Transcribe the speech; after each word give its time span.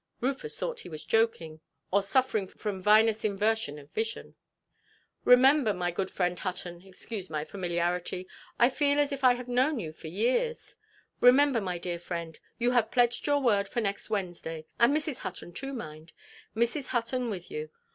Rufus 0.19 0.57
thought 0.57 0.79
he 0.79 0.89
was 0.89 1.05
joking, 1.05 1.59
or 1.91 2.01
suffering 2.01 2.47
from 2.47 2.81
vinous 2.81 3.23
inversion 3.23 3.77
of 3.77 3.91
vision. 3.91 4.33
"Remember, 5.25 5.75
my 5.75 5.91
good 5.91 6.09
friend 6.09 6.39
Hutton—excuse 6.39 7.29
my 7.29 7.45
familiarity, 7.45 8.27
I 8.57 8.69
feel 8.69 8.97
as 8.99 9.11
if 9.11 9.23
I 9.23 9.35
had 9.35 9.47
known 9.47 9.77
you 9.79 9.91
for 9.91 10.07
years—remember, 10.07 11.61
my 11.61 11.77
dear 11.77 11.99
friend, 11.99 12.39
you 12.57 12.71
have 12.71 12.89
pledged 12.89 13.27
your 13.27 13.43
word 13.43 13.67
for 13.69 13.79
next 13.79 14.09
Wednesday—and 14.09 14.91
Mrs. 14.97 15.19
Hutton 15.19 15.53
too, 15.53 15.71
mind—Mrs. 15.71 16.87
Hutton 16.87 17.29
with 17.29 17.51
you. 17.51 17.69